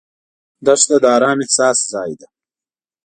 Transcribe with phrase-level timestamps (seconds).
[0.65, 2.27] دښته د ارام احساس ځای ده.